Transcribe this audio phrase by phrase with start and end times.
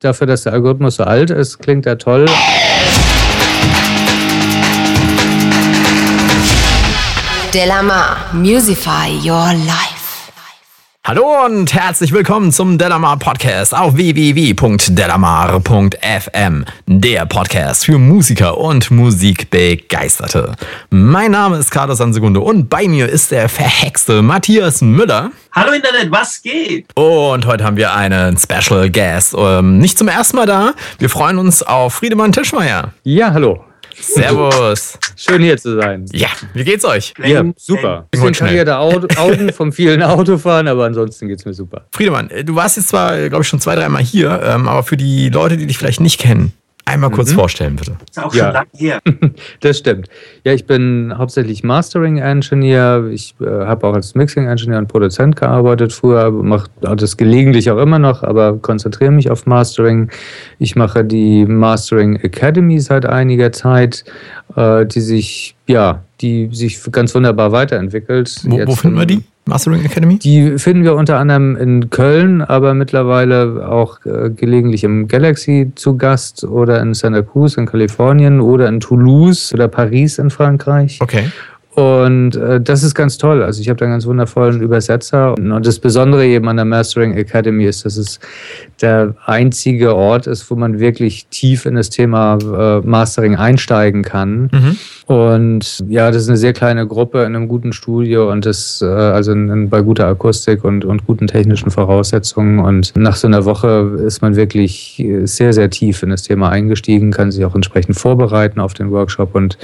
[0.00, 2.26] dafür, dass der Algorithmus so alt ist, klingt er toll.
[7.52, 9.99] Delamar, Musify Your Life.
[11.06, 20.56] Hallo und herzlich willkommen zum Delamar Podcast auf www.delamar.fm, der Podcast für Musiker und Musikbegeisterte.
[20.90, 25.30] Mein Name ist Carlos Sansegunde und bei mir ist der verhexte Matthias Müller.
[25.52, 26.94] Hallo Internet, was geht?
[26.94, 29.34] Und heute haben wir einen Special Guest.
[29.38, 30.74] Ähm, nicht zum ersten Mal da.
[30.98, 32.92] Wir freuen uns auf Friedemann Tischmeier.
[33.04, 33.64] Ja, hallo.
[34.00, 34.98] Servus.
[35.16, 36.06] Schön hier zu sein.
[36.12, 37.14] Ja, wie geht's euch?
[37.24, 38.06] Ja, super.
[38.10, 38.48] Bisschen schnell.
[38.48, 41.86] karierte Au- Augen vom vielen Autofahren, aber ansonsten geht's mir super.
[41.92, 44.96] Friedemann, äh, du warst jetzt zwar, glaube ich, schon zwei, dreimal hier, ähm, aber für
[44.96, 46.52] die Leute, die dich vielleicht nicht kennen,
[46.90, 47.96] einmal kurz vorstellen, bitte.
[48.08, 48.44] Ist auch Ja.
[48.46, 49.00] schon lange her.
[49.60, 50.08] Das stimmt.
[50.44, 53.08] Ja, ich bin hauptsächlich Mastering Engineer.
[53.12, 57.78] Ich äh, habe auch als Mixing Engineer und Produzent gearbeitet früher, mache das gelegentlich auch
[57.78, 60.10] immer noch, aber konzentriere mich auf Mastering.
[60.58, 64.04] Ich mache die Mastering Academy seit einiger Zeit,
[64.56, 68.40] äh, die sich ja, die sich ganz wunderbar weiterentwickelt.
[68.44, 69.22] Wo, wo Jetzt finden wir die?
[69.46, 70.18] Mastering Academy?
[70.18, 75.96] Die finden wir unter anderem in Köln, aber mittlerweile auch äh, gelegentlich im Galaxy zu
[75.96, 80.98] Gast oder in Santa Cruz in Kalifornien oder in Toulouse oder Paris in Frankreich.
[81.00, 81.24] Okay.
[81.74, 83.42] Und äh, das ist ganz toll.
[83.42, 85.34] Also ich habe da einen ganz wundervollen Übersetzer.
[85.34, 88.18] Und das Besondere eben an der Mastering Academy ist, dass es
[88.82, 94.50] der einzige Ort ist, wo man wirklich tief in das Thema äh, Mastering einsteigen kann.
[94.52, 94.76] Mhm.
[95.10, 98.86] Und ja, das ist eine sehr kleine Gruppe in einem guten Studio und das, äh,
[98.86, 102.60] also in, in, bei guter Akustik und, und guten technischen Voraussetzungen.
[102.60, 106.50] Und nach so einer Woche ist man wirklich äh, sehr, sehr tief in das Thema
[106.50, 109.34] eingestiegen, kann sich auch entsprechend vorbereiten auf den Workshop.
[109.34, 109.58] Und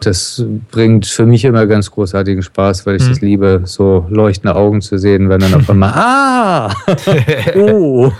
[0.00, 3.08] das bringt für mich immer ganz großartigen Spaß, weil ich Mhm.
[3.10, 6.74] das liebe, so leuchtende Augen zu sehen, wenn dann auf einmal, ah,
[7.54, 8.10] oh,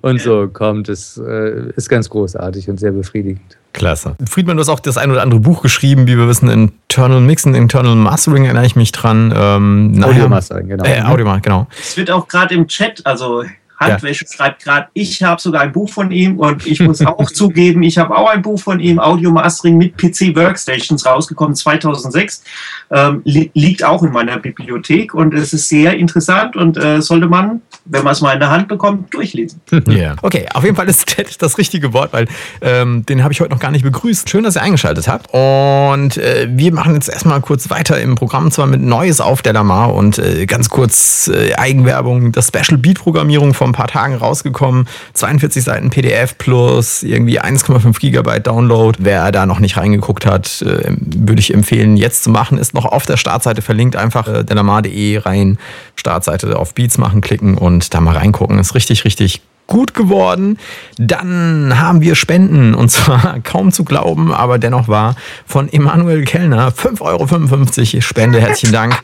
[0.00, 0.88] und so kommt.
[0.88, 3.58] Das äh, ist ganz großartig und sehr befriedigend.
[3.72, 4.16] Klasse.
[4.28, 7.54] Friedmann, du hast auch das ein oder andere Buch geschrieben, wie wir wissen, Internal Mixen,
[7.54, 9.32] Internal Mastering, erinnere ich mich dran.
[9.36, 10.84] Ähm, Audio Mastering, genau.
[10.84, 11.66] Äh, Audio Mastering, genau.
[11.80, 13.44] Es wird auch gerade im Chat, also
[13.84, 17.82] Handwäsche schreibt gerade, ich habe sogar ein Buch von ihm und ich muss auch zugeben,
[17.82, 22.44] ich habe auch ein Buch von ihm, Audio Mastering mit PC Workstations, rausgekommen 2006.
[22.90, 27.26] Ähm, li liegt auch in meiner Bibliothek und es ist sehr interessant und äh, sollte
[27.26, 29.60] man, wenn man es mal in der Hand bekommt, durchlesen.
[29.92, 30.14] Ja.
[30.22, 32.26] Okay, auf jeden Fall ist Chat das richtige Wort, weil
[32.62, 34.28] ähm, den habe ich heute noch gar nicht begrüßt.
[34.28, 35.28] Schön, dass ihr eingeschaltet habt.
[35.32, 39.52] Und äh, wir machen jetzt erstmal kurz weiter im Programm, zwar mit Neues auf der
[39.52, 44.14] Lamar und äh, ganz kurz äh, Eigenwerbung, das Special Beat Programmierung vor ein paar Tagen
[44.14, 44.86] rausgekommen.
[45.14, 48.98] 42 Seiten PDF plus irgendwie 1,5 Gigabyte Download.
[49.00, 52.58] Wer da noch nicht reingeguckt hat, äh, würde ich empfehlen, jetzt zu machen.
[52.58, 53.96] Ist noch auf der Startseite verlinkt.
[53.96, 55.58] Einfach äh, delamar.de rein,
[55.96, 58.58] Startseite auf Beats machen, klicken und da mal reingucken.
[58.58, 60.58] Ist richtig, richtig gut geworden.
[60.98, 65.16] Dann haben wir Spenden und zwar kaum zu glauben, aber dennoch wahr
[65.46, 66.70] von Emanuel Kellner.
[66.70, 68.38] 5,55 Euro Spende.
[68.40, 69.00] Herzlichen Dank.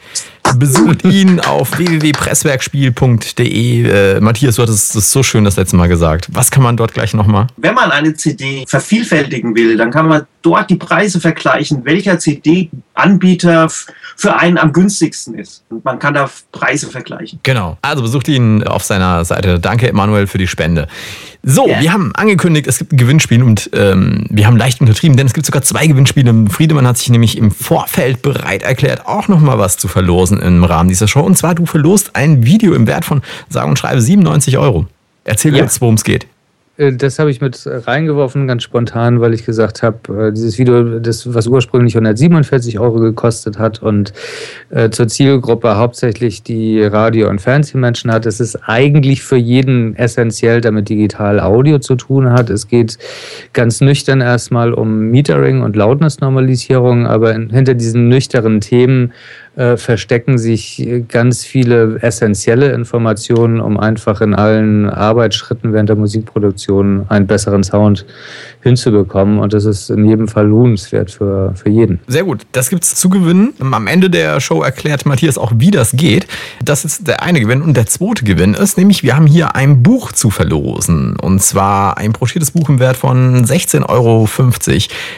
[0.56, 4.16] Besucht ihn auf www.presswerkspiel.de.
[4.16, 6.28] Äh, Matthias, du hattest es so schön das letzte Mal gesagt.
[6.32, 7.46] Was kann man dort gleich nochmal?
[7.56, 13.68] Wenn man eine CD vervielfältigen will, dann kann man dort die Preise vergleichen, welcher CD-Anbieter
[14.16, 15.64] für einen am günstigsten ist.
[15.70, 17.38] Und man kann da Preise vergleichen.
[17.42, 17.78] Genau.
[17.82, 19.58] Also besucht ihn auf seiner Seite.
[19.60, 20.88] Danke, Emanuel, für die Spende.
[21.42, 21.80] So, Ja.
[21.80, 25.34] wir haben angekündigt, es gibt ein Gewinnspiel und ähm, wir haben leicht untertrieben, denn es
[25.34, 26.46] gibt sogar zwei Gewinnspiele.
[26.50, 30.88] Friedemann hat sich nämlich im Vorfeld bereit erklärt, auch nochmal was zu verlosen im Rahmen
[30.88, 31.20] dieser Show.
[31.20, 34.86] Und zwar, du verlost ein Video im Wert von, sage und schreibe, 97 Euro.
[35.24, 35.62] Erzähl Ja.
[35.62, 36.26] jetzt, worum es geht.
[36.78, 40.98] Äh, Das habe ich mit reingeworfen, ganz spontan, weil ich gesagt habe, äh, dieses Video,
[41.00, 44.12] das, was ursprünglich 147 Euro gekostet hat und
[44.70, 50.60] äh, zur Zielgruppe hauptsächlich die Radio- und Fernsehmenschen hat, das ist eigentlich für jeden essentiell,
[50.60, 52.48] damit digital Audio zu tun hat.
[52.50, 52.98] Es geht
[53.52, 59.12] ganz nüchtern erstmal um Metering und Lautnessnormalisierung, aber in, hinter diesen nüchternen Themen
[59.58, 65.96] äh, verstecken sich äh, ganz viele essentielle Informationen, um einfach in allen Arbeitsschritten während der
[65.96, 68.06] Musikproduktion einen besseren Sound
[68.62, 69.40] hinzubekommen.
[69.40, 71.98] Und das ist in jedem Fall lohnenswert für, für jeden.
[72.06, 73.52] Sehr gut, das gibt's zu gewinnen.
[73.58, 76.28] Am Ende der Show erklärt Matthias auch, wie das geht.
[76.62, 77.60] Das ist der eine Gewinn.
[77.60, 81.16] Und der zweite Gewinn ist nämlich, wir haben hier ein Buch zu verlosen.
[81.16, 84.28] Und zwar ein broschiertes Buch im Wert von 16,50 Euro.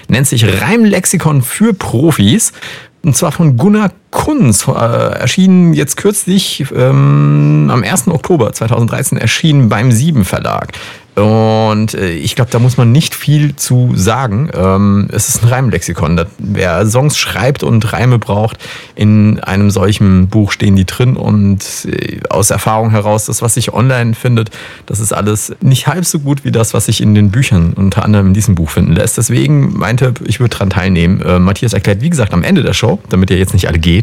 [0.08, 2.54] Nennt sich Reimlexikon für Profis.
[3.02, 8.08] Und zwar von Gunnar Kunz, äh, erschienen jetzt kürzlich ähm, am 1.
[8.08, 10.72] Oktober 2013, erschienen beim Sieben Verlag.
[11.16, 14.50] Und äh, ich glaube, da muss man nicht viel zu sagen.
[14.54, 16.24] Ähm, es ist ein Reimlexikon.
[16.38, 18.58] Wer Songs schreibt und Reime braucht,
[18.94, 23.72] in einem solchen Buch stehen die drin und äh, aus Erfahrung heraus, das, was sich
[23.72, 24.50] online findet,
[24.86, 28.04] das ist alles nicht halb so gut wie das, was sich in den Büchern unter
[28.04, 29.18] anderem in diesem Buch finden lässt.
[29.18, 31.20] Deswegen meinte ich würde daran teilnehmen.
[31.22, 33.99] Äh, Matthias erklärt, wie gesagt, am Ende der Show, damit ihr jetzt nicht alle geht,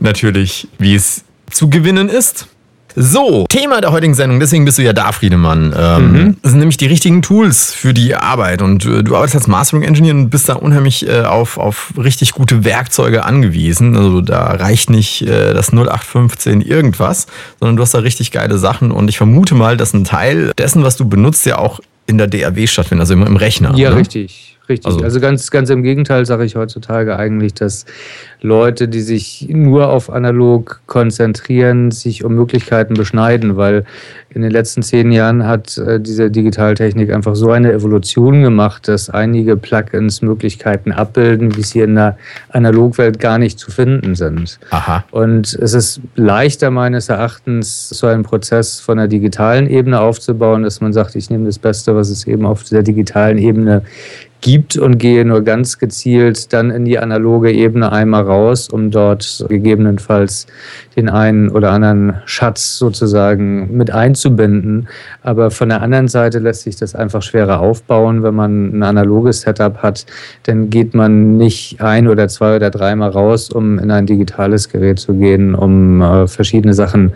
[0.00, 2.48] natürlich, wie es zu gewinnen ist.
[3.00, 5.72] So, Thema der heutigen Sendung, deswegen bist du ja da, Friedemann.
[5.76, 6.36] Ähm, mhm.
[6.42, 8.60] Das sind nämlich die richtigen Tools für die Arbeit.
[8.60, 12.32] Und äh, du arbeitest als Mastering Engineer und bist da unheimlich äh, auf, auf richtig
[12.32, 13.96] gute Werkzeuge angewiesen.
[13.96, 17.26] Also da reicht nicht äh, das 0815 irgendwas,
[17.60, 18.90] sondern du hast da richtig geile Sachen.
[18.90, 22.26] Und ich vermute mal, dass ein Teil dessen, was du benutzt, ja auch in der
[22.26, 23.76] DAW stattfindet, also im, im Rechner.
[23.76, 23.96] Ja, ne?
[23.96, 24.57] richtig.
[24.68, 24.86] Richtig.
[24.86, 27.86] Also, also, ganz, ganz im Gegenteil sage ich heutzutage eigentlich, dass
[28.40, 33.84] Leute, die sich nur auf analog konzentrieren, sich um Möglichkeiten beschneiden, weil
[34.30, 39.08] in den letzten zehn Jahren hat äh, diese Digitaltechnik einfach so eine Evolution gemacht, dass
[39.08, 42.18] einige Plugins Möglichkeiten abbilden, wie sie in der
[42.50, 44.60] Analogwelt gar nicht zu finden sind.
[44.70, 45.04] Aha.
[45.10, 50.80] Und es ist leichter meines Erachtens, so einen Prozess von der digitalen Ebene aufzubauen, dass
[50.82, 53.82] man sagt, ich nehme das Beste, was es eben auf der digitalen Ebene
[54.40, 59.44] gibt und gehe nur ganz gezielt dann in die analoge Ebene einmal raus, um dort
[59.48, 60.46] gegebenenfalls
[60.96, 64.88] den einen oder anderen Schatz sozusagen mit einzubinden.
[65.22, 69.42] Aber von der anderen Seite lässt sich das einfach schwerer aufbauen, wenn man ein analoges
[69.42, 70.06] Setup hat.
[70.44, 74.98] Dann geht man nicht ein oder zwei oder dreimal raus, um in ein digitales Gerät
[74.98, 77.12] zu gehen, um äh, verschiedene Sachen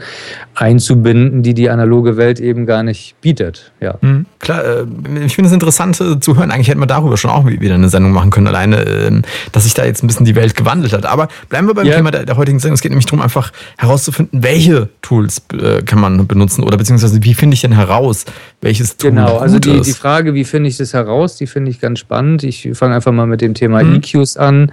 [0.55, 3.73] einzubinden, die die analoge Welt eben gar nicht bietet.
[3.81, 3.95] Ja.
[4.01, 6.51] Mhm, klar, äh, ich finde es interessant äh, zu hören.
[6.51, 9.23] Eigentlich hätten wir darüber schon auch wieder eine Sendung machen können, alleine, äh,
[9.53, 11.07] dass sich da jetzt ein bisschen die Welt gewandelt hat.
[11.07, 11.97] Aber bleiben wir beim ja.
[11.97, 12.75] Thema der, der, heutigen Sendung.
[12.75, 17.35] Es geht nämlich darum, einfach herauszufinden, welche Tools äh, kann man benutzen oder beziehungsweise wie
[17.35, 18.25] finde ich denn heraus,
[18.61, 19.87] welches Tool Genau, also die, ist.
[19.87, 22.43] die Frage, wie finde ich das heraus, die finde ich ganz spannend.
[22.45, 23.97] Ich fange einfach mal mit dem Thema mhm.
[23.97, 24.73] EQs an.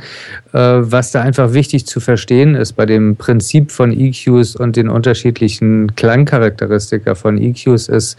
[0.51, 4.89] Äh, was da einfach wichtig zu verstehen ist bei dem Prinzip von EQs und den
[4.89, 8.17] unterschiedlichen Klangcharakteristika von EQs ist,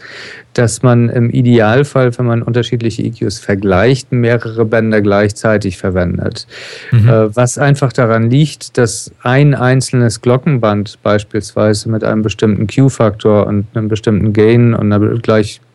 [0.53, 6.47] dass man im Idealfall, wenn man unterschiedliche EQs vergleicht, mehrere Bänder gleichzeitig verwendet.
[6.91, 7.09] Mhm.
[7.09, 13.67] Äh, was einfach daran liegt, dass ein einzelnes Glockenband beispielsweise mit einem bestimmten Q-Faktor und
[13.73, 14.99] einem bestimmten Gain und einer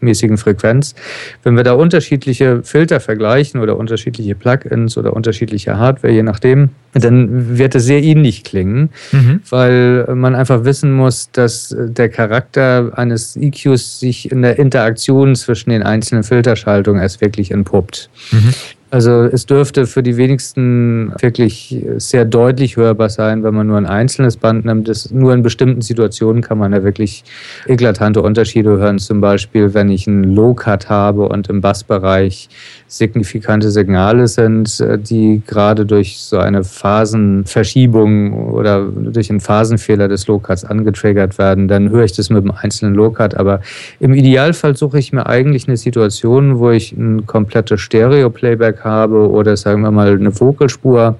[0.06, 0.94] gleichmäßigen Frequenz,
[1.42, 7.58] wenn wir da unterschiedliche Filter vergleichen oder unterschiedliche Plugins oder unterschiedliche Hardware, je nachdem, dann
[7.58, 9.40] wird es sehr ähnlich klingen, mhm.
[9.50, 15.70] weil man einfach wissen muss, dass der Charakter eines EQs sich in der Interaktion zwischen
[15.70, 18.08] den einzelnen Filterschaltungen erst wirklich entpuppt.
[18.30, 18.54] Mhm.
[18.88, 23.86] Also es dürfte für die wenigsten wirklich sehr deutlich hörbar sein, wenn man nur ein
[23.86, 24.86] einzelnes Band nimmt.
[24.86, 27.24] Das, nur in bestimmten Situationen kann man da wirklich
[27.66, 29.00] eklatante Unterschiede hören.
[29.00, 32.48] Zum Beispiel, wenn ich einen Low-Cut habe und im Bassbereich
[32.86, 40.28] signifikante Signale sind, äh, die gerade durch so eine Phasenverschiebung oder durch einen Phasenfehler des
[40.28, 43.34] Low-Cuts angetriggert werden, dann höre ich das mit einem einzelnen Low-Cut.
[43.34, 43.60] Aber
[43.98, 49.56] im Idealfall suche ich mir eigentlich eine Situation, wo ich ein komplettes Stereo-Playback habe oder
[49.56, 51.18] sagen wir mal eine Vokalspur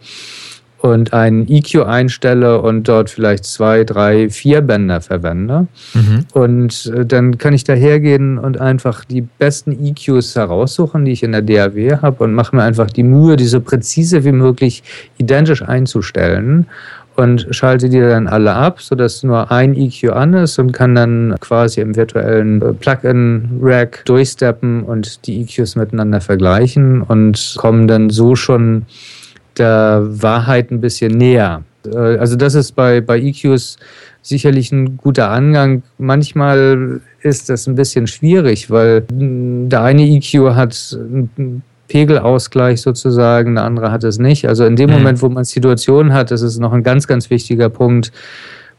[0.79, 5.67] und einen EQ einstelle und dort vielleicht zwei, drei, vier Bänder verwende.
[5.95, 6.27] Mhm.
[6.33, 11.23] Und äh, dann kann ich da hergehen und einfach die besten EQs heraussuchen, die ich
[11.23, 14.83] in der DAW habe und mache mir einfach die Mühe, diese präzise wie möglich
[15.19, 16.67] identisch einzustellen
[17.19, 21.35] und schalte die dann alle ab, sodass nur ein EQ an ist und kann dann
[21.41, 28.37] quasi im virtuellen äh, Plugin-Rack durchsteppen und die EQs miteinander vergleichen und kommen dann so
[28.37, 28.87] schon
[29.59, 31.63] der Wahrheit ein bisschen näher.
[31.87, 33.79] Äh, also das ist bei, bei EQs
[34.23, 35.83] sicherlich ein guter Angang.
[35.99, 43.65] Manchmal ist das ein bisschen schwierig, weil der eine EQ hat einen Pegelausgleich sozusagen, der
[43.65, 44.49] andere hat es nicht.
[44.49, 44.97] Also in dem mhm.
[44.97, 48.13] Moment, wo man Situationen hat, das ist noch ein ganz, ganz wichtiger Punkt,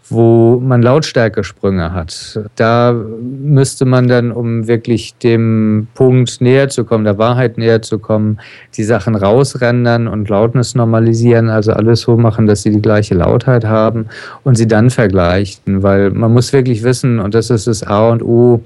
[0.09, 2.39] wo man Lautstärkesprünge hat.
[2.55, 7.99] Da müsste man dann, um wirklich dem Punkt näher zu kommen, der Wahrheit näher zu
[7.99, 8.39] kommen,
[8.75, 13.65] die Sachen rausrendern und Lautness normalisieren, also alles so machen, dass sie die gleiche Lautheit
[13.65, 14.07] haben
[14.43, 18.23] und sie dann vergleichen, weil man muss wirklich wissen, und das ist das A und
[18.23, 18.61] O,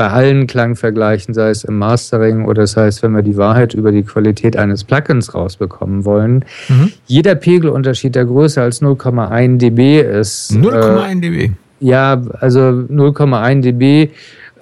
[0.00, 3.92] bei allen Klangvergleichen, sei es im Mastering oder das heißt, wenn wir die Wahrheit über
[3.92, 6.90] die Qualität eines Plugins rausbekommen wollen, mhm.
[7.04, 10.52] jeder Pegelunterschied, der größer als 0,1 dB ist.
[10.52, 11.52] 0,1 äh, dB?
[11.80, 14.08] Ja, also 0,1 dB.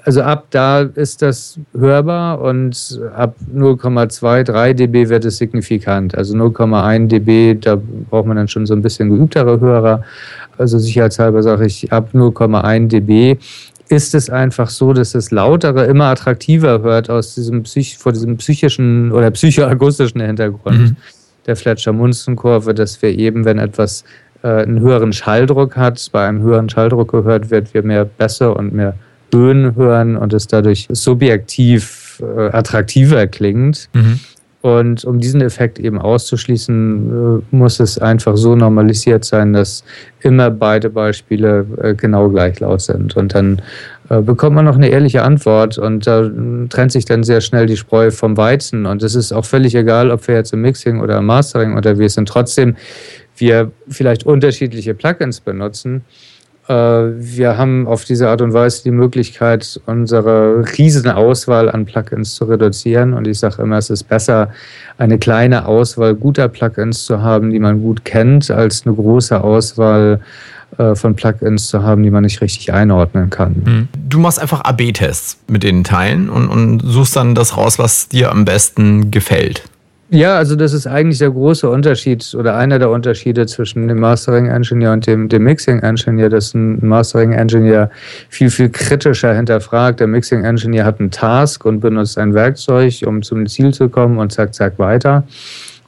[0.03, 6.19] Also ab da ist das hörbar und ab 0,2, 3 dB wird es signifikant.
[6.19, 7.79] Also 0,1 dB, da
[8.11, 10.03] braucht man dann schon so ein bisschen geübtere Hörer.
[10.57, 13.39] Also sicherheitshalber sage ich ab 0,1 dB
[13.89, 18.37] ist es einfach so, dass das Lautere immer attraktiver hört aus diesem Psych vor diesem
[18.37, 20.97] psychischen oder psychoakustischen Hintergrund mhm.
[21.47, 24.05] der Fletcher-Munzen-Kurve, dass wir eben, wenn etwas
[24.43, 28.75] äh, einen höheren Schalldruck hat, bei einem höheren Schalldruck gehört wird, wir mehr Bässe und
[28.75, 28.95] mehr
[29.33, 33.89] Höhen hören und es dadurch subjektiv äh, attraktiver klingt.
[33.93, 34.21] Mhm.
[34.61, 39.85] Und um diesen Effekt eben auszuschließen, äh, muss es einfach so normalisiert sein, dass
[40.21, 43.17] immer beide Beispiele äh, genau gleich laut sind.
[43.17, 43.63] Und dann
[44.09, 46.29] äh, bekommt man noch eine ehrliche Antwort und da
[46.71, 48.87] trennt sich dann sehr schnell die Spreu vom Weizen.
[48.87, 52.15] Und es ist auch völlig egal, ob wir jetzt im Mixing oder im Mastering unterwegs
[52.15, 52.29] sind.
[52.29, 52.77] Trotzdem
[53.37, 56.03] wir vielleicht unterschiedliche Plugins benutzen
[56.69, 62.45] wir haben auf diese Art und Weise die Möglichkeit, unsere riesen Auswahl an Plugins zu
[62.45, 63.15] reduzieren.
[63.15, 64.51] Und ich sage immer, es ist besser,
[64.99, 70.21] eine kleine Auswahl guter Plugins zu haben, die man gut kennt, als eine große Auswahl
[70.77, 73.63] äh, von Plugins zu haben, die man nicht richtig einordnen kann.
[73.65, 73.89] Hm.
[74.07, 78.31] Du machst einfach AB-Tests mit den Teilen und, und suchst dann das raus, was dir
[78.31, 79.63] am besten gefällt.
[80.11, 84.47] Ja, also das ist eigentlich der große Unterschied oder einer der Unterschiede zwischen dem Mastering
[84.47, 87.91] Engineer und dem, dem Mixing Engineer, dass ein Mastering Engineer
[88.31, 90.01] viel, viel kritischer hinterfragt.
[90.01, 94.19] Der Mixing Engineer hat einen Task und benutzt ein Werkzeug, um zum Ziel zu kommen
[94.19, 95.25] und zack, zack, weiter.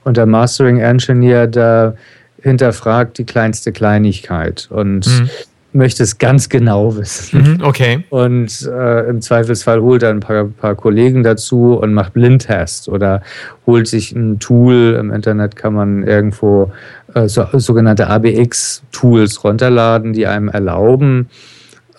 [0.04, 1.94] Und der Mastering Engineer, der
[2.42, 4.68] hinterfragt die kleinste Kleinigkeit.
[4.70, 5.30] Und mhm
[5.72, 7.56] möchte es ganz genau wissen.
[7.58, 8.04] Mhm, okay.
[8.10, 13.22] Und äh, im Zweifelsfall holt er ein paar, paar Kollegen dazu und macht Blindtest oder
[13.66, 14.96] holt sich ein Tool.
[14.98, 16.72] Im Internet kann man irgendwo
[17.14, 21.28] äh, so, sogenannte ABX-Tools runterladen, die einem erlauben,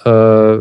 [0.06, 0.58] äh,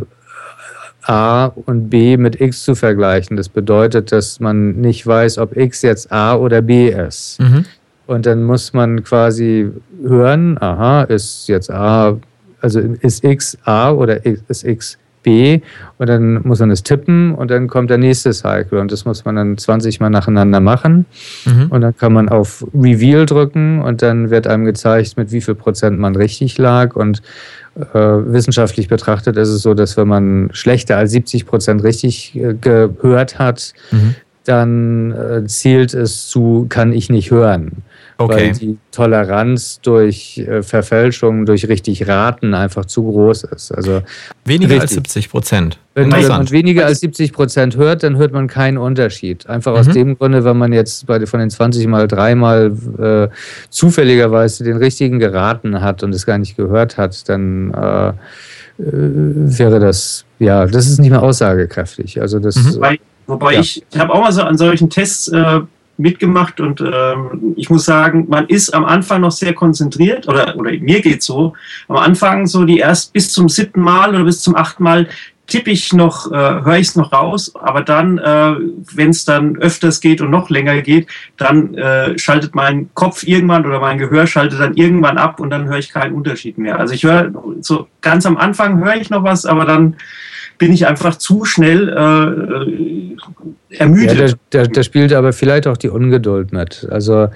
[1.03, 3.37] A und B mit X zu vergleichen.
[3.37, 7.41] Das bedeutet, dass man nicht weiß, ob X jetzt A oder B ist.
[7.41, 7.65] Mhm.
[8.07, 9.71] Und dann muss man quasi
[10.03, 12.19] hören, aha, ist jetzt A
[12.61, 15.61] also ist X A oder ist X B
[15.99, 19.25] und dann muss man es tippen und dann kommt der nächste Cycle und das muss
[19.25, 21.07] man dann 20 Mal nacheinander machen
[21.45, 21.67] mhm.
[21.71, 25.55] und dann kann man auf Reveal drücken und dann wird einem gezeigt, mit wie viel
[25.55, 27.23] Prozent man richtig lag und
[27.77, 32.55] äh, wissenschaftlich betrachtet ist es so, dass wenn man schlechter als 70 Prozent richtig äh,
[32.55, 34.15] gehört hat, mhm.
[34.45, 37.83] dann äh, zielt es zu, kann ich nicht hören.
[38.21, 38.49] Okay.
[38.49, 43.73] Weil die Toleranz durch äh, Verfälschungen, durch richtig Raten einfach zu groß ist.
[43.73, 44.03] Also
[44.45, 44.83] weniger richtig.
[44.83, 45.79] als 70 Prozent.
[45.95, 49.49] Wenn, man weniger als 70 Prozent hört, dann hört man keinen Unterschied.
[49.49, 49.79] Einfach mhm.
[49.79, 53.35] aus dem Grunde, wenn man jetzt bei, von den 20 mal dreimal äh,
[53.71, 58.13] zufälligerweise den richtigen geraten hat und es gar nicht gehört hat, dann äh, äh
[58.79, 62.21] wäre das, ja, das ist nicht mehr aussagekräftig.
[62.21, 62.75] Also das, mhm.
[62.75, 63.61] Wobei, wobei ja.
[63.61, 65.61] ich, ich habe auch mal so an solchen Tests äh,
[66.01, 70.71] mitgemacht und ähm, ich muss sagen, man ist am Anfang noch sehr konzentriert oder, oder
[70.73, 71.55] mir geht so.
[71.89, 75.09] Am Anfang so die erst bis zum siebten Mal oder bis zum achten Mal
[75.51, 78.55] tippe ich noch, äh, höre ich es noch raus, aber dann, äh,
[78.95, 83.67] wenn es dann öfters geht und noch länger geht, dann äh, schaltet mein Kopf irgendwann
[83.67, 86.79] oder mein Gehör schaltet dann irgendwann ab und dann höre ich keinen Unterschied mehr.
[86.79, 89.97] Also ich höre so ganz am Anfang höre ich noch was, aber dann
[90.61, 94.19] bin ich einfach zu schnell äh, ermüdet.
[94.19, 96.87] Ja, da, da, spielt aber vielleicht auch die Ungeduld mit.
[96.91, 97.29] Also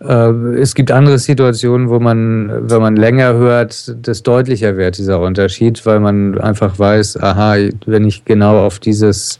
[0.00, 5.20] äh, es gibt andere Situationen, wo man, wenn man länger hört, das deutlicher wird, dieser
[5.20, 7.54] Unterschied, weil man einfach weiß, aha,
[7.86, 9.38] wenn ich genau auf dieses,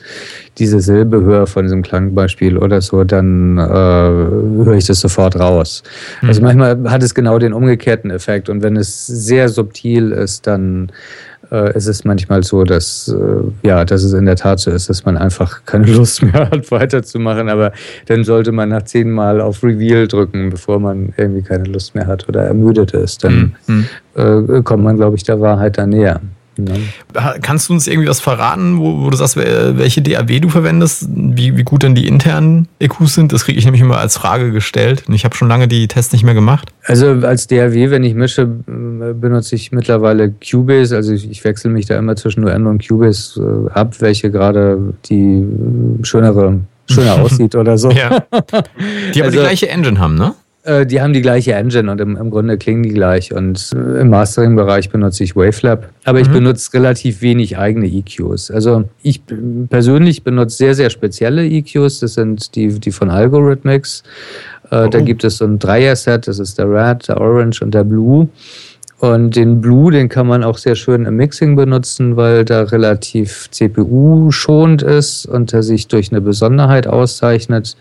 [0.58, 5.82] diese Silbe höre von diesem Klangbeispiel oder so, dann äh, höre ich das sofort raus.
[6.20, 6.28] Mhm.
[6.28, 10.90] Also manchmal hat es genau den umgekehrten Effekt und wenn es sehr subtil ist, dann
[10.90, 14.88] äh, es ist manchmal so, dass, äh, ja, dass es in der Tat so ist,
[14.88, 17.48] dass man einfach keine Lust mehr hat, weiterzumachen.
[17.48, 17.72] Aber
[18.06, 22.28] dann sollte man nach zehnmal auf Reveal drücken, bevor man irgendwie keine Lust mehr hat
[22.28, 23.24] oder ermüdet ist.
[23.24, 23.86] Dann mhm.
[24.14, 26.20] äh, kommt man, glaube ich, der Wahrheit da näher.
[26.58, 27.34] Ja.
[27.40, 31.56] Kannst du uns irgendwie was verraten, wo, wo, du sagst, welche DAW du verwendest, wie,
[31.56, 33.32] wie gut denn die internen EQs sind?
[33.32, 36.12] Das kriege ich nämlich immer als Frage gestellt und ich habe schon lange die Tests
[36.12, 36.70] nicht mehr gemacht.
[36.84, 40.94] Also als DAW, wenn ich mische, benutze ich mittlerweile Cubase.
[40.94, 44.94] Also ich, ich wechsle mich da immer zwischen UN und Cubase äh, ab, welche gerade
[45.06, 45.46] die
[46.02, 47.90] schönere schöner aussieht oder so.
[47.90, 48.24] Ja.
[49.14, 50.34] Die aber also, die gleiche Engine haben, ne?
[50.64, 53.32] Äh, die haben die gleiche Engine und im, im Grunde klingen die gleich.
[53.32, 56.24] Und äh, im Mastering-Bereich benutze ich Wavelab, aber mhm.
[56.24, 58.50] ich benutze relativ wenig eigene EQs.
[58.50, 59.22] Also ich
[59.68, 62.00] persönlich benutze sehr, sehr spezielle EQs.
[62.00, 64.04] Das sind die, die von Algorithmics.
[64.70, 64.88] Äh, oh.
[64.88, 68.28] Da gibt es so ein Dreier-Set, das ist der Red, der Orange und der Blue.
[69.02, 73.48] Und den Blue, den kann man auch sehr schön im Mixing benutzen, weil der relativ
[73.50, 77.76] CPU-schonend ist und er sich durch eine Besonderheit auszeichnet.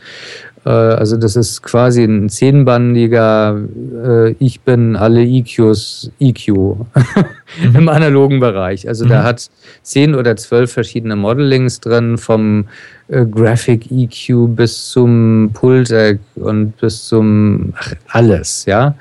[0.66, 3.60] Äh, also das ist quasi ein zehnbandiger
[4.06, 7.76] äh, Ich bin alle EQs EQ mhm.
[7.76, 8.88] im analogen Bereich.
[8.88, 9.10] Also mhm.
[9.10, 9.50] der hat
[9.82, 12.66] zehn oder zwölf verschiedene Modelings drin, vom
[13.08, 18.96] äh, Graphic EQ bis zum Pultec und bis zum ach, alles, ja.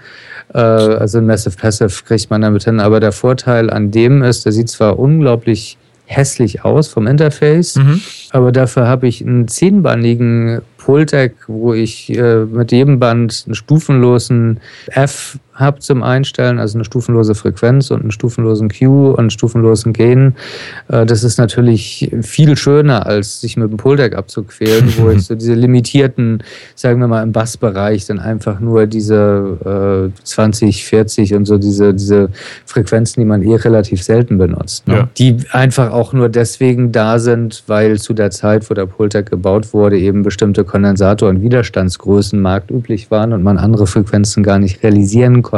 [0.54, 2.80] Äh, also ein Massive Passive kriegt man damit hin.
[2.80, 5.76] Aber der Vorteil an dem ist, der sieht zwar unglaublich
[6.06, 8.00] hässlich aus vom Interface, mhm.
[8.30, 14.60] aber dafür habe ich einen zehnbandigen Pultec, wo ich äh, mit jedem Band einen stufenlosen
[14.86, 19.92] F habe zum Einstellen, also eine stufenlose Frequenz und einen stufenlosen Q und einen stufenlosen
[19.92, 20.34] Gain.
[20.88, 25.34] Äh, das ist natürlich viel schöner, als sich mit dem Pulldeck abzuquälen, wo ich so
[25.34, 26.42] diese limitierten,
[26.74, 31.94] sagen wir mal im Bassbereich, dann einfach nur diese äh, 20, 40 und so diese,
[31.94, 32.30] diese
[32.64, 34.88] Frequenzen, die man eh relativ selten benutzt.
[34.88, 34.94] Ne?
[34.94, 35.08] Ja.
[35.18, 39.72] Die einfach auch nur deswegen da sind, weil zu der Zeit, wo der Pulldeck gebaut
[39.74, 45.42] wurde, eben bestimmte Kondensator- und Widerstandsgrößen marktüblich waren und man andere Frequenzen gar nicht realisieren
[45.42, 45.49] konnte,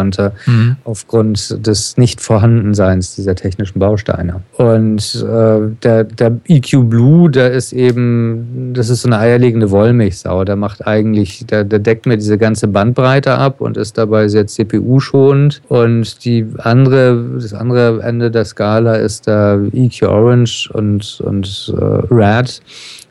[0.47, 0.77] mhm.
[0.85, 4.43] aufgrund des Nicht-Vorhandenseins dieser technischen Bausteine.
[4.57, 10.45] Und äh, der, der EQ Blue, der ist eben, das ist so eine eierlegende Wollmilchsau.
[10.45, 14.47] Der macht eigentlich, der, der deckt mir diese ganze Bandbreite ab und ist dabei sehr
[14.47, 15.63] CPU-schonend.
[15.69, 22.15] Und die andere, das andere Ende der Skala ist der EQ Orange und, und äh,
[22.15, 22.61] Red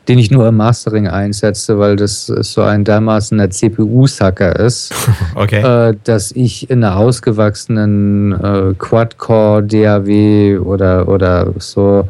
[0.08, 4.92] den ich nur im Mastering einsetze, weil das so ein dermaßen der CPU-Sucker ist,
[5.34, 5.62] okay.
[5.90, 12.08] äh, dass ich in einer ausgewachsenen äh, Quad-Core DAW oder, oder so,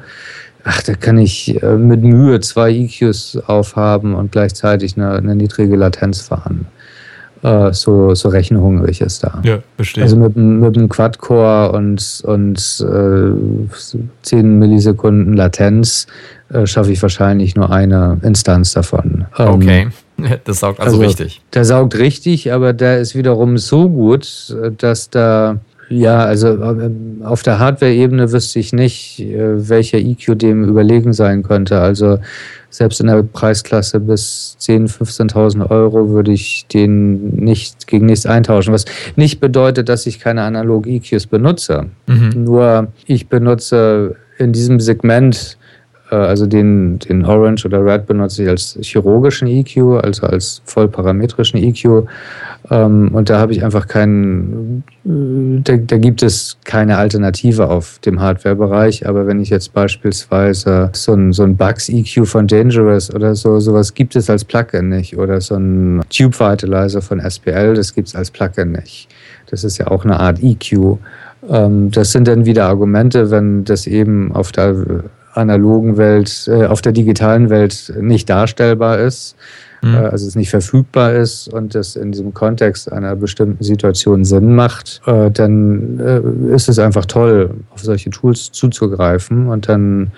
[0.65, 5.77] ach, da kann ich äh, mit Mühe zwei EQs aufhaben und gleichzeitig eine, eine niedrige
[5.77, 6.67] Latenz fahren.
[7.43, 9.41] Äh, so, so rechenhungrig ist da.
[9.43, 10.05] Ja, verstehe.
[10.05, 16.07] Also mit, mit einem Quad-Core und, und äh, 10 Millisekunden Latenz
[16.53, 19.27] äh, schaffe ich wahrscheinlich nur eine Instanz davon.
[19.39, 19.89] Ähm, okay.
[20.45, 21.41] Das saugt also, also richtig.
[21.53, 25.59] Der saugt richtig, aber der ist wiederum so gut, dass da
[25.93, 26.91] ja, also äh,
[27.23, 31.81] auf der Hardware-Ebene wüsste ich nicht, äh, welcher EQ dem überlegen sein könnte.
[31.81, 32.19] Also
[32.71, 38.73] selbst in der Preisklasse bis 10.000, 15.000 Euro würde ich den nicht gegen nichts eintauschen.
[38.73, 41.87] Was nicht bedeutet, dass ich keine Analog-EQs benutze.
[42.07, 42.45] Mhm.
[42.45, 45.59] Nur ich benutze in diesem Segment
[46.17, 52.07] also den, den Orange oder Red benutze ich als chirurgischen EQ, also als vollparametrischen EQ.
[52.71, 57.99] Ähm, und da habe ich einfach keinen, äh, da, da, gibt es keine Alternative auf
[58.01, 59.07] dem Hardware-Bereich.
[59.07, 63.95] Aber wenn ich jetzt beispielsweise so ein, so ein Bugs-EQ von Dangerous oder so, sowas
[63.95, 65.19] gibt es als Plugin nicht.
[65.19, 69.09] Oder so ein Tube Vitalizer von SPL, das gibt es als Plugin nicht.
[69.51, 70.99] Das ist ja auch eine Art EQ.
[71.51, 74.75] Ähm, das sind dann wieder Argumente, wenn das eben auf der
[75.35, 79.37] analogen Welt, äh, auf der digitalen Welt nicht darstellbar ist,
[79.83, 79.95] mhm.
[79.95, 84.55] äh, also es nicht verfügbar ist und es in diesem Kontext einer bestimmten Situation Sinn
[84.55, 90.13] macht, äh, dann äh, ist es einfach toll, auf solche Tools zuzugreifen und dann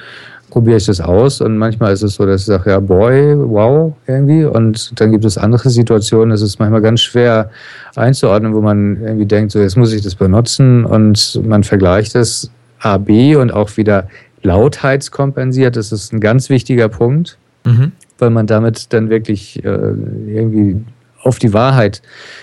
[0.55, 3.92] probiere ich das aus und manchmal ist es so, dass ich sage, ja, boy, wow,
[4.07, 4.44] irgendwie.
[4.44, 7.50] Und dann gibt es andere Situationen, es ist manchmal ganz schwer
[7.96, 12.53] einzuordnen, wo man irgendwie denkt, so jetzt muss ich das benutzen und man vergleicht es
[12.79, 14.07] A, B und auch wieder
[14.44, 15.76] lautheitskompensiert.
[15.76, 17.92] Das ist ein ganz wichtiger Punkt, mhm.
[18.18, 20.76] weil man damit dann wirklich äh, irgendwie
[21.24, 22.02] auf die Wahrheit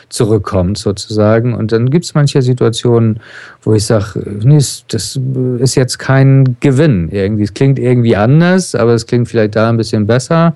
[0.09, 1.53] zurückkommt, sozusagen.
[1.53, 3.19] Und dann gibt es manche Situationen,
[3.61, 5.19] wo ich sage, nee, das
[5.59, 7.09] ist jetzt kein Gewinn.
[7.11, 7.43] Irgendwie.
[7.43, 10.55] Es klingt irgendwie anders, aber es klingt vielleicht da ein bisschen besser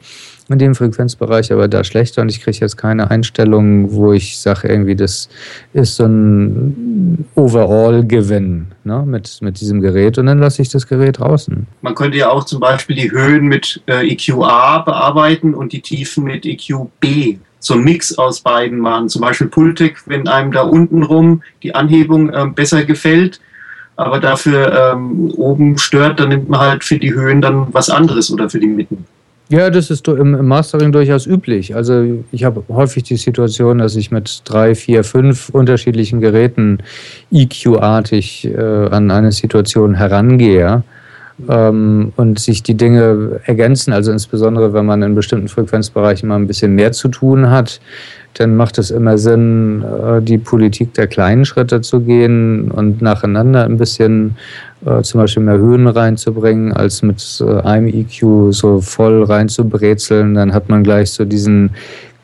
[0.50, 4.68] in dem Frequenzbereich, aber da schlechter und ich kriege jetzt keine Einstellung, wo ich sage,
[4.68, 5.28] irgendwie, das
[5.74, 11.20] ist so ein Overall-Gewinn ne, mit, mit diesem Gerät und dann lasse ich das Gerät
[11.20, 11.66] draußen.
[11.82, 16.26] Man könnte ja auch zum Beispiel die Höhen mit äh, EQA bearbeiten und die Tiefen
[16.26, 17.40] mit EQB.
[17.60, 19.10] So ein Mix aus beiden machen.
[19.10, 23.40] Zum Beispiel Pultec, wenn einem da unten rum die Anhebung äh, besser gefällt,
[23.96, 28.32] aber dafür ähm, oben stört, dann nimmt man halt für die Höhen dann was anderes
[28.32, 29.06] oder für die Mitten.
[29.48, 31.76] Ja, das ist im Mastering durchaus üblich.
[31.76, 36.80] Also ich habe häufig die Situation, dass ich mit drei, vier, fünf unterschiedlichen Geräten
[37.32, 40.84] EQ-artig äh, an eine Situation herangehe
[41.48, 43.94] ähm, und sich die Dinge ergänzen.
[43.94, 47.80] Also insbesondere, wenn man in bestimmten Frequenzbereichen mal ein bisschen mehr zu tun hat,
[48.34, 53.64] dann macht es immer Sinn, äh, die Politik der kleinen Schritte zu gehen und nacheinander
[53.66, 54.38] ein bisschen
[54.86, 60.36] äh, zum Beispiel mehr Höhen reinzubringen, als mit äh, einem EQ so voll reinzubrezeln.
[60.36, 61.72] Dann hat man gleich so diesen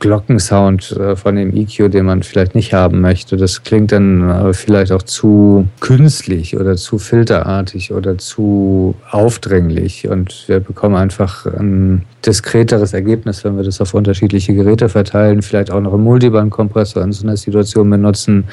[0.02, 3.38] Glockensound äh, von dem EQ, den man vielleicht nicht haben möchte.
[3.38, 10.46] Das klingt dann aber vielleicht auch zu künstlich oder zu filterartig oder zu aufdringlich und
[10.48, 15.82] wir bekommen einfach ein diskreteres Ergebnis, wenn wir das auf unterschiedliche Geräte verteilen, vielleicht auch
[15.82, 18.46] noch einen Multiband-Kompressor in so einer Situation benutzen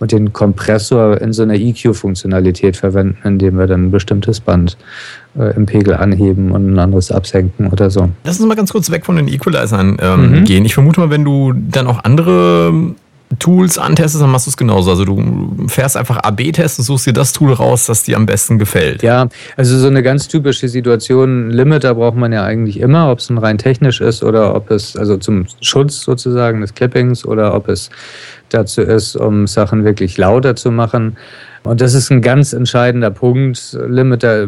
[0.00, 5.25] und den Kompressor in so einer EQ-Funktionalität verwenden, indem wir dann ein bestimmtes Band äh,
[5.36, 8.08] im Pegel anheben und ein anderes absenken oder so.
[8.24, 10.44] Lass uns mal ganz kurz weg von den Equalizern ähm, mhm.
[10.44, 10.64] gehen.
[10.64, 12.72] Ich vermute mal, wenn du dann auch andere
[13.40, 14.90] Tools antestest, dann machst du es genauso.
[14.90, 18.58] Also du fährst einfach AB-Tests und suchst dir das Tool raus, das dir am besten
[18.58, 19.02] gefällt.
[19.02, 23.28] Ja, also so eine ganz typische Situation, Limiter braucht man ja eigentlich immer, ob es
[23.28, 27.68] ein rein technisch ist oder ob es, also zum Schutz sozusagen des Clippings oder ob
[27.68, 27.90] es
[28.50, 31.16] dazu ist, um Sachen wirklich lauter zu machen.
[31.66, 33.76] Und das ist ein ganz entscheidender Punkt.
[33.88, 34.46] Limiter äh,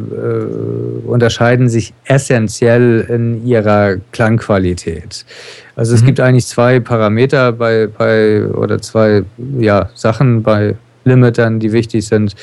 [1.07, 5.25] unterscheiden sich essentiell in ihrer Klangqualität.
[5.75, 6.07] Also es mhm.
[6.07, 9.25] gibt eigentlich zwei Parameter bei, bei oder zwei
[9.59, 12.35] ja, Sachen bei Limitern, die wichtig sind.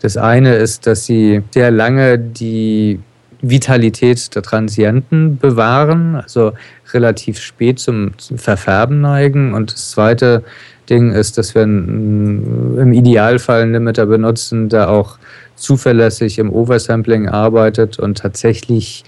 [0.00, 3.00] Das eine ist, dass sie sehr lange die
[3.42, 6.52] Vitalität der Transienten bewahren, also
[6.92, 9.54] relativ spät zum, zum Verfärben neigen.
[9.54, 10.44] Und das zweite
[10.90, 15.18] Ding ist, dass wir im Idealfall einen Limiter benutzen, der auch
[15.54, 19.04] zuverlässig im Oversampling arbeitet und tatsächlich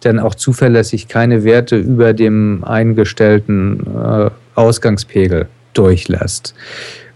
[0.00, 6.54] dann auch zuverlässig keine Werte über dem eingestellten äh, Ausgangspegel durchlässt.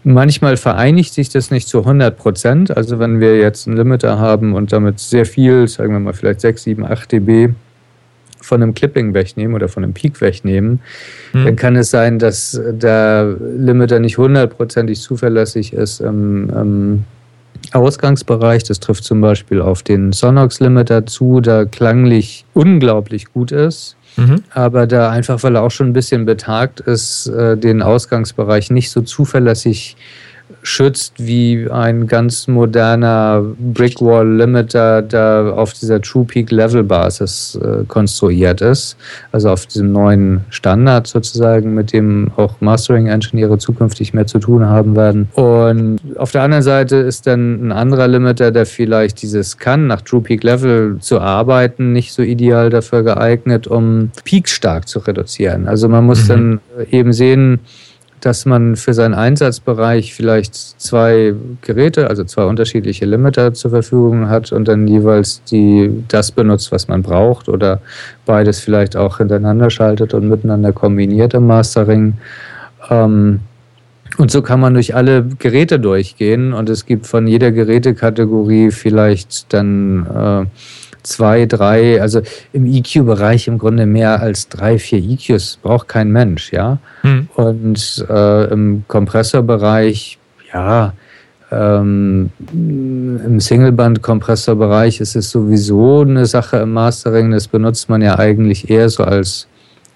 [0.05, 2.76] Manchmal vereinigt sich das nicht zu 100 Prozent.
[2.76, 6.40] Also wenn wir jetzt einen Limiter haben und damit sehr viel, sagen wir mal vielleicht
[6.40, 7.48] 6, 7, 8 dB
[8.46, 10.80] von einem Clipping wegnehmen oder von einem Peak wegnehmen,
[11.32, 11.44] hm.
[11.44, 17.04] dann kann es sein, dass der Limiter nicht hundertprozentig zuverlässig ist im, im,
[17.72, 18.64] Ausgangsbereich.
[18.64, 23.96] Das trifft zum Beispiel auf den Sonox Limiter zu, der klanglich unglaublich gut ist.
[24.16, 24.42] Mhm.
[24.50, 28.90] Aber da einfach, weil er auch schon ein bisschen betagt ist, äh, den Ausgangsbereich nicht
[28.90, 29.96] so zuverlässig
[30.62, 37.85] schützt wie ein ganz moderner Brickwall Limiter, der auf dieser True Peak Level Basis äh,
[37.87, 38.96] konstruiert ist.
[39.32, 44.66] Also auf diesem neuen Standard sozusagen, mit dem auch Mastering Engineere zukünftig mehr zu tun
[44.66, 45.28] haben werden.
[45.35, 50.02] Und auf der anderen Seite ist dann ein anderer Limiter, der vielleicht dieses kann, nach
[50.02, 55.68] True Peak Level zu arbeiten, nicht so ideal dafür geeignet, um Peak stark zu reduzieren.
[55.68, 56.28] Also man muss mhm.
[56.28, 57.61] dann eben sehen,
[58.26, 64.50] dass man für seinen Einsatzbereich vielleicht zwei Geräte, also zwei unterschiedliche Limiter zur Verfügung hat
[64.50, 67.80] und dann jeweils die, das benutzt, was man braucht oder
[68.24, 72.14] beides vielleicht auch hintereinander schaltet und miteinander kombiniert im Mastering.
[72.90, 73.42] Ähm,
[74.18, 79.52] und so kann man durch alle Geräte durchgehen und es gibt von jeder Gerätekategorie vielleicht
[79.52, 80.46] dann äh,
[81.07, 82.21] zwei, drei, also
[82.53, 86.79] im EQ-Bereich im Grunde mehr als drei, vier EQs braucht kein Mensch, ja.
[87.03, 87.29] Hm.
[87.35, 90.19] Und äh, im Kompressorbereich,
[90.53, 90.92] ja,
[91.53, 98.69] ähm, im Singleband-Kompressorbereich ist es sowieso eine Sache im Mastering, das benutzt man ja eigentlich
[98.69, 99.47] eher so als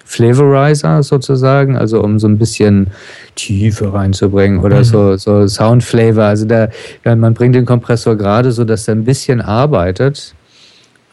[0.04, 2.88] Flavorizer sozusagen, also um so ein bisschen
[3.36, 4.84] Tiefe reinzubringen oder mhm.
[4.84, 6.24] so, so Sound Flavor.
[6.24, 6.68] Also da,
[7.04, 10.34] ja, man bringt den Kompressor gerade so, dass er ein bisschen arbeitet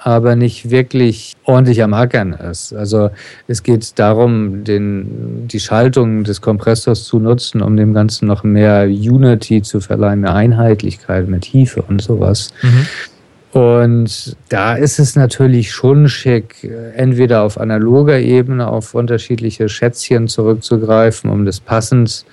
[0.08, 2.72] aber nicht wirklich ordentlich am Ackern ist.
[2.72, 3.10] Also
[3.50, 8.86] es geht darum, den, die Schaltung des Kompressors zu nutzen, um dem Ganzen noch mehr
[8.86, 12.54] Unity zu verleihen, mehr Einheitlichkeit, mehr Tiefe und sowas.
[12.62, 13.60] Mhm.
[13.60, 16.64] Und da ist es natürlich schon schick,
[16.96, 22.24] entweder auf analoger Ebene auf unterschiedliche Schätzchen zurückzugreifen, um das passend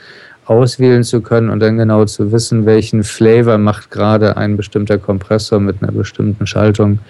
[0.47, 5.59] auswählen zu können und dann genau zu wissen, welchen Flavor macht gerade ein bestimmter Kompressor
[5.59, 7.01] mit einer bestimmten Schaltung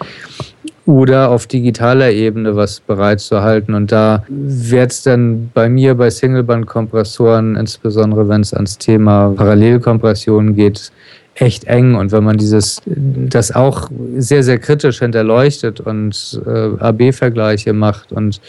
[0.85, 3.73] oder auf digitaler Ebene was bereitzuhalten.
[3.73, 10.55] Und da wird es dann bei mir bei Singleband-Kompressoren, insbesondere wenn es ans Thema Parallelkompression
[10.55, 10.91] geht,
[11.35, 11.95] echt eng.
[11.95, 18.39] Und wenn man dieses, das auch sehr, sehr kritisch hinterleuchtet und äh, AB-Vergleiche macht und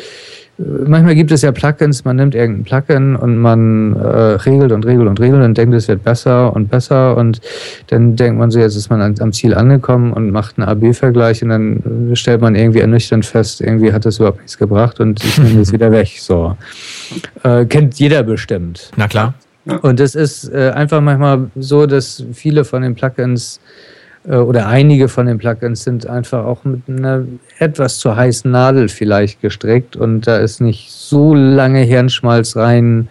[0.59, 5.09] manchmal gibt es ja Plugins, man nimmt irgendein Plugin und man äh, regelt und regelt
[5.09, 7.41] und regelt und denkt, es wird besser und besser und
[7.89, 11.43] dann denkt man so, jetzt ist man an, am Ziel angekommen und macht einen AB-Vergleich
[11.43, 15.39] und dann stellt man irgendwie ernüchternd fest, irgendwie hat das überhaupt nichts gebracht und ich
[15.39, 16.09] nehme es wieder weg.
[16.19, 16.57] So.
[17.43, 18.91] Äh, kennt jeder bestimmt.
[18.97, 19.35] Na klar.
[19.83, 23.96] Und es ist äh, einfach manchmal so, dass viele von den Plugins äh,
[24.35, 27.25] oder einige von den Plugins sind einfach auch mit einer
[27.59, 33.09] etwas zu heißen Nadel vielleicht gestrickt und da ist nicht so lange Hirnschmalz rein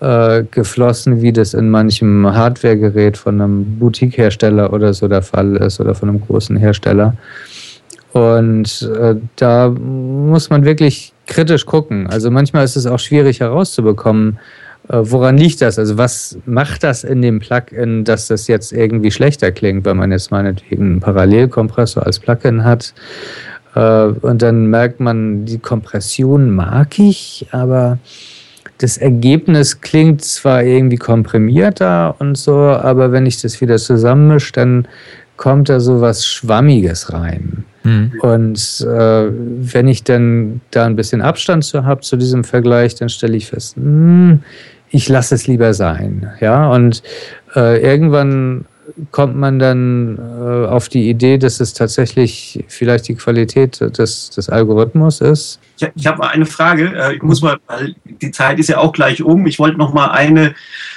[0.00, 5.80] äh, geflossen, wie das in manchem Hardware-Gerät von einem Boutique-Hersteller oder so der Fall ist
[5.80, 7.16] oder von einem großen Hersteller.
[8.12, 12.08] Und äh, da muss man wirklich kritisch gucken.
[12.08, 15.78] Also manchmal ist es auch schwierig herauszubekommen, äh, woran liegt das?
[15.78, 20.10] Also was macht das in dem Plugin, dass das jetzt irgendwie schlechter klingt, wenn man
[20.10, 22.94] jetzt meinetwegen einen Parallelkompressor als Plugin hat?
[23.74, 27.98] Äh, und dann merkt man, die Kompression mag ich, aber
[28.78, 34.88] das Ergebnis klingt zwar irgendwie komprimierter und so, aber wenn ich das wieder zusammenmische, dann
[35.36, 37.64] kommt da so was Schwammiges rein.
[37.84, 38.12] Mhm.
[38.20, 43.08] Und äh, wenn ich dann da ein bisschen Abstand zu habe zu diesem Vergleich, dann
[43.08, 44.42] stelle ich fest, mh, hm,
[44.92, 46.30] ich lasse es lieber sein.
[46.40, 47.02] Ja, und
[47.56, 48.66] äh, irgendwann
[49.10, 54.48] kommt man dann äh, auf die Idee, dass es tatsächlich vielleicht die Qualität des, des
[54.48, 55.60] Algorithmus ist.
[55.78, 56.92] Ich, ich habe eine Frage.
[56.94, 59.46] Äh, ich muss mal, weil die Zeit ist ja auch gleich um.
[59.46, 60.54] Ich wollte noch mal eine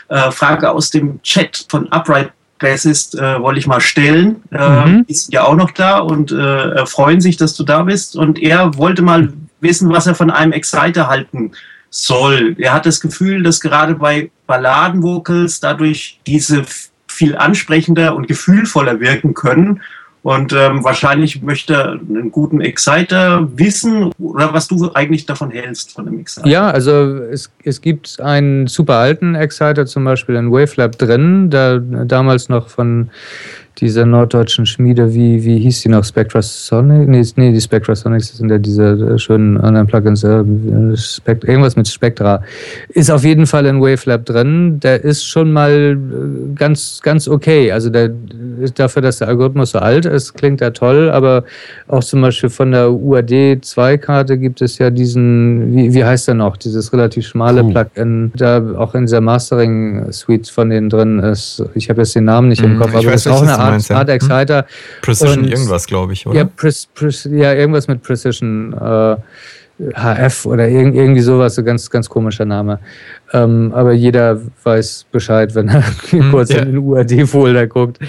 [0.10, 4.42] äh, Frage aus dem Chat von Upright Bassist äh, wollte ich mal stellen.
[4.52, 5.06] Äh, mhm.
[5.08, 8.16] Ist ja auch noch da und äh, freuen sich, dass du da bist.
[8.16, 11.52] Und er wollte mal wissen, was er von einem Exciter halten
[11.96, 12.56] soll.
[12.60, 16.64] Er hat das Gefühl, dass gerade bei Balladenvocals dadurch diese
[17.08, 19.82] viel ansprechender und gefühlvoller wirken können.
[20.22, 25.94] Und ähm, wahrscheinlich möchte er einen guten Exciter wissen oder was du eigentlich davon hältst
[25.94, 26.48] von dem Exciter.
[26.48, 26.92] Ja, also
[27.32, 32.70] es, es gibt einen super alten Exciter, zum Beispiel in Wavelab drin, der damals noch
[32.70, 33.12] von
[33.78, 36.04] dieser norddeutschen Schmiede, wie, wie hieß die noch?
[36.04, 37.08] Spectrasonic?
[37.08, 40.24] Nee, nee die Spectrasonics sind ja diese äh, schönen anderen Plugins.
[40.24, 40.44] Äh,
[41.26, 42.42] irgendwas mit Spectra.
[42.90, 44.80] Ist auf jeden Fall in Wavelab drin.
[44.80, 47.72] Der ist schon mal äh, ganz, ganz okay.
[47.72, 48.12] Also der
[48.62, 51.44] ist dafür, dass der Algorithmus so alt ist, klingt er toll, aber
[51.88, 56.58] auch zum Beispiel von der UAD-2-Karte gibt es ja diesen, wie, wie heißt der noch?
[56.58, 57.70] Dieses relativ schmale uh.
[57.70, 61.64] Plugin, da auch in dieser Mastering-Suite von denen drin ist.
[61.76, 63.74] Ich habe jetzt den Namen nicht im hm, Kopf, aber das ist auch eine Art,
[63.74, 63.98] meinst, ja.
[63.98, 64.60] Art Exciter.
[64.60, 64.66] Hm?
[65.02, 66.38] Precision und, irgendwas, glaube ich, oder?
[66.38, 68.74] Ja, Pre Pre ja, irgendwas mit Precision.
[68.74, 69.18] Äh,
[69.78, 72.80] HF oder irgendwie sowas, so ganz, ganz komischer Name.
[73.34, 76.60] Ähm, aber jeder weiß Bescheid, wenn er hm, kurz ja.
[76.60, 78.00] in den UAD-Folder guckt.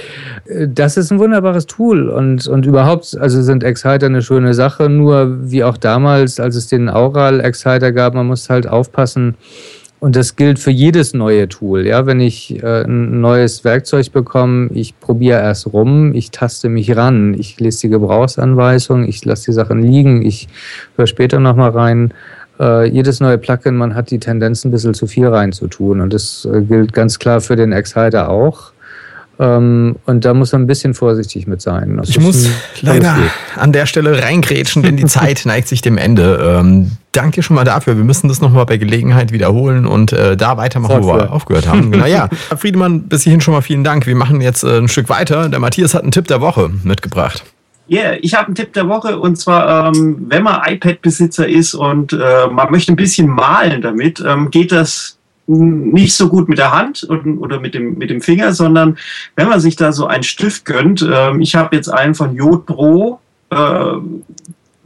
[0.69, 5.51] Das ist ein wunderbares Tool und, und überhaupt, also sind Exciter eine schöne Sache, nur
[5.51, 9.35] wie auch damals, als es den Aural-Exciter gab, man muss halt aufpassen,
[9.99, 11.87] und das gilt für jedes neue Tool.
[11.87, 16.95] Ja, wenn ich äh, ein neues Werkzeug bekomme, ich probiere erst rum, ich taste mich
[16.97, 20.49] ran, ich lese die Gebrauchsanweisung, ich lasse die Sachen liegen, ich
[20.97, 22.13] höre später nochmal rein.
[22.61, 26.01] Äh, jedes neue Plugin, man hat die Tendenz, ein bisschen zu viel reinzutun.
[26.01, 28.73] Und das äh, gilt ganz klar für den Exciter auch.
[29.39, 31.99] Ähm, und da muss man ein bisschen vorsichtig mit sein.
[31.99, 32.49] Das ich muss
[32.81, 33.17] leider
[33.57, 36.59] an der Stelle reingrätschen, denn die Zeit neigt sich dem Ende.
[36.61, 37.97] Ähm, danke schon mal dafür.
[37.97, 41.93] Wir müssen das nochmal bei Gelegenheit wiederholen und äh, da weitermachen, wo wir aufgehört haben.
[41.93, 42.29] genau, ja.
[42.57, 44.07] Friedemann, bis hierhin schon mal vielen Dank.
[44.07, 45.49] Wir machen jetzt äh, ein Stück weiter.
[45.49, 47.45] Der Matthias hat einen Tipp der Woche mitgebracht.
[47.89, 51.75] Ja, yeah, ich habe einen Tipp der Woche und zwar, ähm, wenn man iPad-Besitzer ist
[51.75, 55.16] und äh, man möchte ein bisschen malen damit, ähm, geht das
[55.47, 58.99] nicht so gut mit der Hand oder mit dem, mit dem Finger, sondern
[59.37, 62.67] wenn man sich da so einen Stift gönnt, äh, ich habe jetzt einen von Jod
[62.67, 63.93] Pro, äh,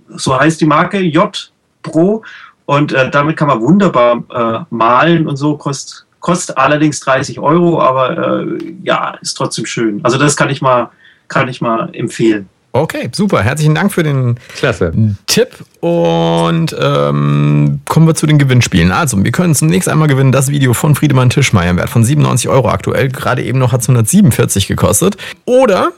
[0.08, 2.22] so heißt die Marke, J Pro,
[2.66, 7.80] und äh, damit kann man wunderbar äh, malen und so, kostet, kostet allerdings 30 Euro,
[7.80, 10.00] aber äh, ja, ist trotzdem schön.
[10.04, 10.90] Also das kann ich mal,
[11.28, 12.48] kann ich mal empfehlen.
[12.72, 13.42] Okay, super.
[13.42, 14.92] Herzlichen Dank für den Klasse.
[15.26, 15.48] Tipp.
[15.80, 18.92] Und ähm, kommen wir zu den Gewinnspielen.
[18.92, 22.48] Also, wir können zunächst einmal gewinnen das Video von Friedemann Tischmeier im Wert von 97
[22.48, 23.09] Euro aktuell.
[23.09, 25.16] Gerade eben noch hat es 147 gekostet.
[25.46, 25.92] Oder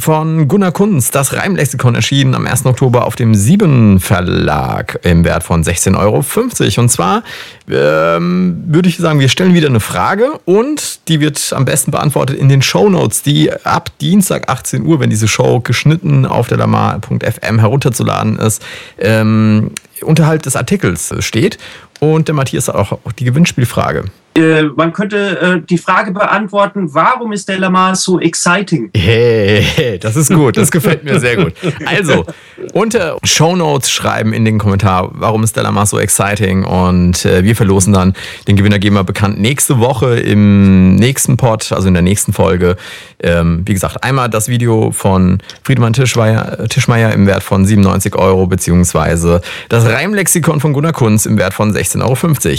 [0.00, 2.66] von Gunnar Kunz, das Reimlexikon erschienen am 1.
[2.66, 6.82] Oktober auf dem Sieben Verlag im Wert von 16,50 Euro.
[6.82, 7.24] Und zwar
[7.68, 12.38] ähm, würde ich sagen, wir stellen wieder eine Frage und die wird am besten beantwortet
[12.38, 16.58] in den Show Notes, die ab Dienstag 18 Uhr, wenn diese Show geschnitten auf der
[16.58, 18.64] lamar.fm herunterzuladen ist,
[18.98, 21.58] ähm, unterhalb des Artikels steht.
[21.98, 24.04] Und der Matthias hat auch die Gewinnspielfrage.
[24.38, 28.90] Äh, man könnte äh, die Frage beantworten, warum ist der Lamar so exciting?
[28.96, 31.54] Hey, das ist gut, das gefällt mir sehr gut.
[31.84, 32.24] Also,
[32.72, 37.42] unter Show Notes schreiben in den Kommentar, warum ist der Lamar so exciting und äh,
[37.42, 38.14] wir verlosen dann
[38.46, 42.76] den Gewinner geben wir bekannt nächste Woche im nächsten Pod, also in der nächsten Folge.
[43.20, 48.46] Ähm, wie gesagt, einmal das Video von Friedemann Tischmeier, Tischmeier im Wert von 97 Euro,
[48.46, 52.58] beziehungsweise das Reimlexikon von Gunnar Kunz im Wert von 16,50 Euro.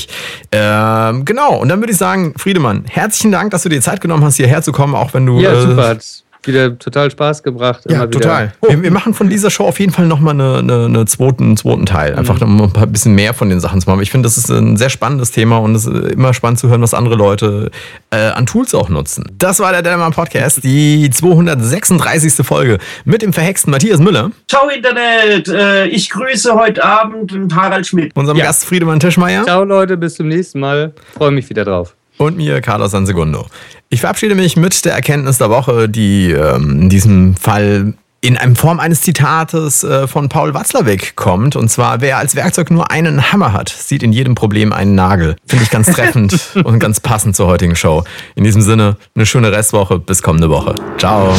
[0.52, 4.24] Ähm, genau, und dann würde ich sagen, Friedemann, herzlichen Dank, dass du dir Zeit genommen
[4.24, 5.40] hast, hierher zu kommen, auch wenn du.
[5.40, 5.90] Ja, super.
[5.90, 7.84] Hat wieder total Spaß gebracht.
[7.90, 8.54] Ja, total.
[8.68, 11.58] Wir, wir, machen von dieser Show auf jeden Fall nochmal eine, eine, eine zweiten, einen
[11.58, 12.16] zweiten Teil.
[12.16, 12.60] Einfach mhm.
[12.60, 14.02] um ein bisschen mehr von den Sachen zu machen.
[14.02, 16.82] Ich finde, das ist ein sehr spannendes Thema und es ist immer spannend zu hören,
[16.82, 17.72] was andere Leute
[18.12, 19.26] äh, an Tools auch nutzen.
[19.38, 22.46] Das war der Dellmann Podcast, die 236.
[22.46, 24.32] Folge mit dem verhexten Matthias Müller.
[24.48, 28.16] Ciao Internet, äh, ich grüße heute Abend Harald Schmidt.
[28.16, 28.46] Unserem ja.
[28.46, 29.44] Gast Friedemann Tischmeier.
[29.44, 30.94] Ciao Leute, bis zum nächsten Mal.
[31.16, 33.48] Freue mich wieder drauf und mir Carlos Sansegundo.
[33.90, 38.56] Ich verabschiede mich mit der Erkenntnis der Woche, die ähm, in diesem Fall in einem
[38.56, 41.56] Form eines Zitates äh, von Paul Watzlawick kommt.
[41.56, 45.38] Und zwar, wer als Werkzeug nur einen Hammer hat, sieht in jedem Problem einen Nagel.
[45.48, 48.04] Finde ich ganz treffend und ganz passend zur heutigen Show.
[48.36, 50.00] In diesem Sinne, eine schöne Restwoche.
[50.00, 50.76] Bis kommende Woche.
[50.98, 51.34] Ciao.